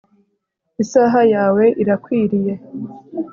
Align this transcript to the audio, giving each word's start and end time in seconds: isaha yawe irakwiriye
isaha 0.83 1.21
yawe 1.33 1.65
irakwiriye 1.81 2.53